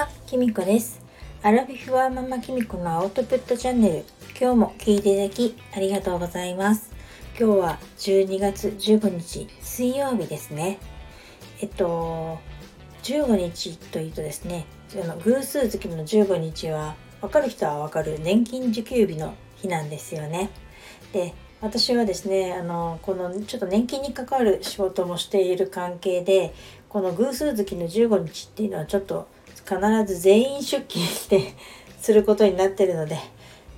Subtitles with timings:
[0.00, 0.98] は、きみこです。
[1.42, 4.04] アラビフワーママきみこのアウトプットチャンネル。
[4.40, 6.90] 今日も聞いていただきありがとうございます。
[7.38, 10.78] 今日は12月15日水曜日ですね。
[11.60, 12.38] えっと、
[13.02, 14.64] 15日というとですね、
[14.94, 20.48] あの偶数月の15日は、わかる人はわかる年金受給日の日なんですよね。
[21.12, 26.54] で、私はですね、あの、このちょっと年金に関わる仕事もしている関係で、
[26.88, 29.28] この偶数月の15日っていうのはちょっと
[29.64, 31.54] 必ず全員出勤して
[32.00, 33.18] することになってるので、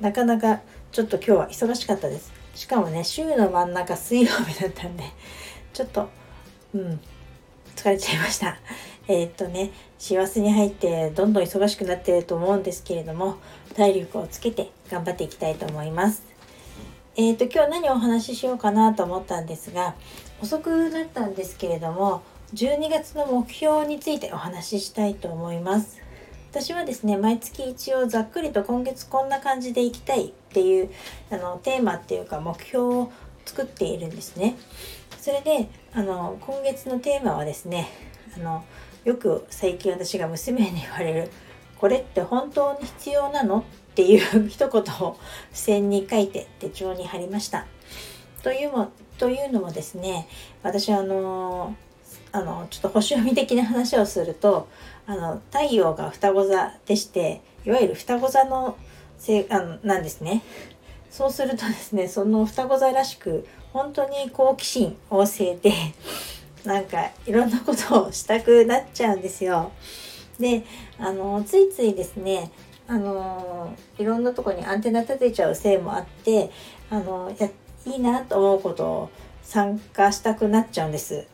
[0.00, 0.60] なかなか
[0.92, 2.32] ちょっと今日は忙しかったです。
[2.54, 5.04] しかもね、週の真ん中水曜日だったんで、
[5.72, 6.08] ちょっと、
[6.74, 7.00] うん、
[7.76, 8.56] 疲れちゃいました。
[9.06, 13.36] えーっとね、師走に入ってどんどん忙しくなってると思うんですけれども、
[13.74, 16.22] 体力をつけて頑張っていきたいと思います。
[17.16, 19.94] えーっと、今日何をお話ししようかなと思ったんですが、
[20.42, 22.22] 遅くなったんですけれども、
[22.54, 26.00] 12月の目標についてお話ししたいと思います。
[26.50, 30.90] 私はですね毎月一応ざっくりと今月こんな感じでいきたいっていう
[31.30, 33.12] あのテーマっていうか目標を
[33.44, 34.56] 作っているんですね。
[35.20, 37.88] それであの今月のテーマはですね
[38.34, 38.64] あの
[39.04, 41.30] よく最近私が娘に言われる
[41.78, 43.58] 「これって本当に必要なの?」
[43.92, 45.20] っていう 一言を付
[45.52, 47.66] 箋に書いて手帳に貼りました。
[48.42, 50.28] というもというのもですね
[50.62, 51.74] 私はあの
[52.38, 54.68] あのちょっと星読み的な話をすると
[55.06, 58.76] あの太陽が双子座でしていわゆる双子座の
[59.18, 60.42] せあのなんですね
[61.10, 65.72] そうするとですねその双子座らしく本当に好奇心旺盛で
[66.64, 69.72] なんかいろんなことをしたくなっちゃうんですよ。
[70.38, 70.64] で
[70.98, 72.52] あのついついですね
[72.86, 76.50] あのいろんなとこにアンテナ立てちゃうせいもあって
[76.88, 77.48] あのや
[77.86, 79.10] いいなと思うことを
[79.42, 81.26] 参加したくなっちゃうんです。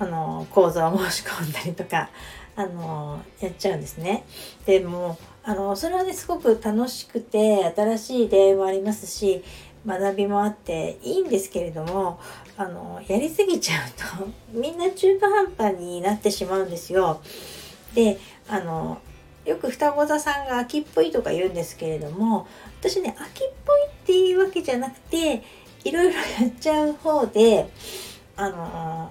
[0.00, 2.10] あの講座を申し込んだりとか
[2.56, 4.24] あのやっちゃうんですね。
[4.66, 9.44] でもあのそれはねすごく楽しくて新しい出会いもありますし
[9.86, 12.18] 学びもあっていいんですけれども
[12.56, 17.20] あのやりすぎちゃうとみんな中途半端になってしまうんですよ。
[17.94, 18.18] で
[18.48, 18.98] あの
[19.44, 22.46] よく双子座さんが秋っぽいとか言うんですけれども
[22.80, 25.42] 私ね秋っぽいっていうわけじゃなくて
[25.84, 27.70] いろいろやっちゃう方で
[28.36, 29.10] あの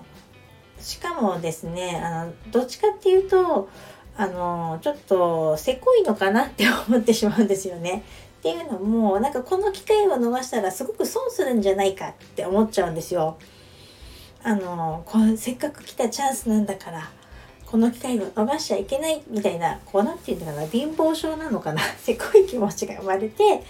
[0.80, 3.70] しかもですねあのどっちかっていうと
[4.18, 8.04] あのちょっとせこいのかなって思ってしまうんですよね。
[8.40, 13.38] っていうのもなんかこの機会を逃したらすごく損するんじゃないかって思っちゃうんですよ。
[14.44, 17.12] あのこうせっかく来たチャンスなんだから
[17.66, 23.64] この機会を逃しちゃいけないみたいなこうなんていうのかな貧乏症なのかな せこい気持ちが生まれて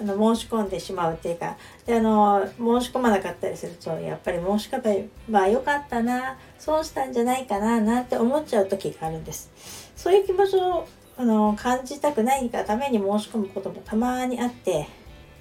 [0.00, 1.56] あの申し込んでしまうっていうか
[1.86, 9.50] であの申し込まなかったりするとやっぱり申し込めばよかったな損したんじゃないかななんて思っちゃう時があるんです。
[9.96, 14.88] そういう気持ちをあの感じたくないがために申し込むこともたまにあって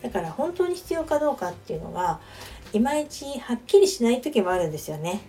[0.03, 2.19] だから本当に必要かどうかっていうのは
[2.73, 5.21] いまいちはっきりしない時もあるんですよね。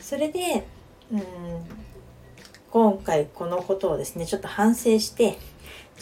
[0.00, 0.66] それで
[1.10, 1.20] うん
[2.70, 5.38] 今回このことをですねちょっと反省して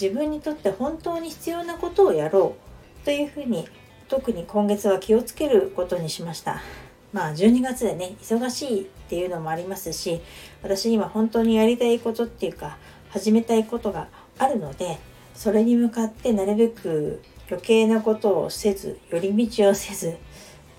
[0.01, 2.57] 自分にとって本当に必要なことをやろ
[3.03, 3.67] うというふうに
[4.09, 6.61] 特に今月は気をつけることにしました。
[7.13, 10.21] まあ12月でね忙しいっていうのもありますし
[10.63, 12.77] 私今本当にやりたいことっていうか
[13.09, 14.09] 始めたいことが
[14.39, 14.99] あるので
[15.35, 20.19] それに向かってなるべく余計なことをせず寄り道をせず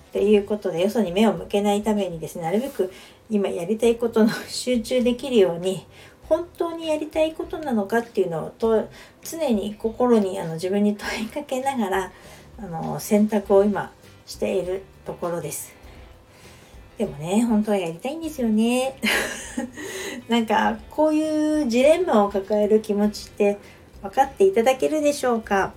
[0.09, 2.91] っていうことでよそに目を向けないためにですねなるべく
[3.29, 5.85] 今やりたいことの 集中できるように
[6.27, 8.87] 本当にやりたいことなのかっていうのをと
[9.23, 12.11] 常に心にあの自分に問いかけながら
[12.57, 13.91] あの選択を今
[14.25, 15.73] しているところです。
[16.97, 18.95] でもね本当はやりたいんですよね。
[20.27, 23.57] なんかこういうジレンマを抱える気持ちって
[24.01, 25.73] 分かっていただけるでしょうか？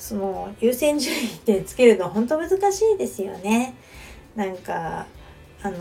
[0.00, 3.74] その優先順位ってつけるの本当難しいですよね。
[4.34, 5.06] なんか
[5.62, 5.76] あの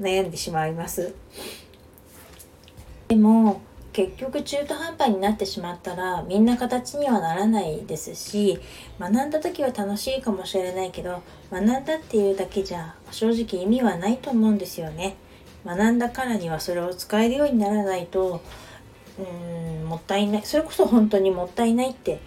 [0.00, 1.12] 悩んでしまいます。
[3.08, 3.60] でも
[3.92, 8.58] 結局中途半端になってしまったらみんな形にはならないですし
[9.00, 15.16] 学んだ時は楽しいかもしれないけど学んだっていうだけじゃ正直意味はないと思うんですよね。
[15.64, 18.40] 学んだからにはそれを使えるようにならないと
[19.18, 22.20] うーんもったいないそれこそ本当にもったいないって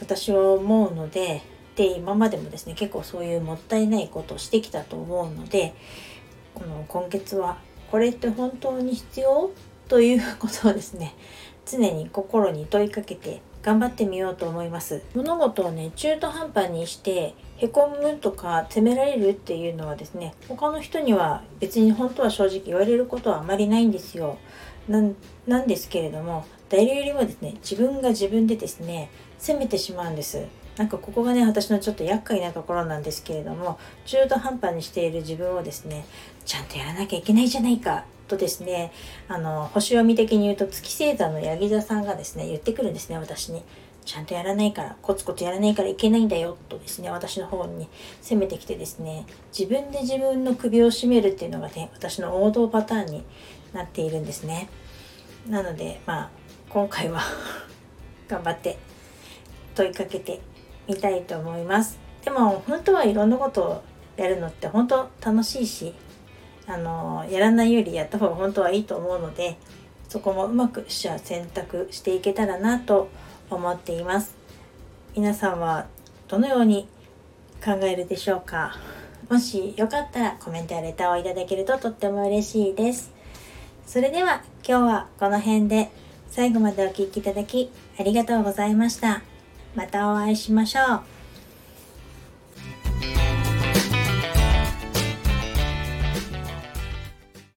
[0.00, 1.42] 私は思うので
[1.76, 5.74] で今までもですね結構そういうもったいないことをしてきたと思うので
[6.54, 7.58] この今月は
[7.90, 9.50] これって本当に必要
[9.88, 11.14] ということをですね
[11.66, 15.02] 常に心に問いかけて頑張ってみようと思います。
[15.14, 24.38] 物事をね中途半端にしてへこむとか責められるっていうのはですね他の人には別に本当は正直言われることはあまりないんですよ。
[24.88, 30.44] なんですけれども誰よりもですね自分が自分でですね責めてしまうんです
[30.76, 36.04] なんかここがね私のちょっと厄介なところなんですけれども中途半端にしている自分をですね
[36.44, 38.92] ちゃんとやらなきゃいけないじゃないかとですね
[39.28, 43.62] あの星読み的に言うと月星座のヤギ座さんがですね言ってくるんですね私に。
[44.04, 47.88] ちゃんとやらないからコツコツやらないからいけないんだよとですね私の方に
[48.22, 53.24] 攻めてきてですね自分で自分の首を絞めるっていうのがね私の王道パターンに
[53.72, 54.68] なっているんですね
[55.48, 56.30] なのでまあ
[56.70, 57.20] 今回は
[58.28, 58.76] 頑張って
[59.74, 60.40] 問いかけて
[60.88, 61.98] みたいと思います。
[62.24, 63.82] でも本当はいろんなことを
[64.16, 65.94] やるのって本当楽しいし
[66.66, 69.56] あのやらないよりやった方が本当はいいと思うので
[70.08, 73.08] そこもうまく取捨選択していけたらなと
[73.50, 74.34] 思っています。
[75.14, 75.86] 皆さんは
[76.28, 76.88] どのように
[77.64, 78.76] 考えるでしょうか？
[79.30, 83.12] もしよかったらコメントやレターをいただけるととっても嬉しいです。
[83.86, 85.90] それでは今日はこの辺で。
[86.30, 89.22] 最後までお聴きいただきありがとうございました。
[89.74, 91.15] またお会いしましょう。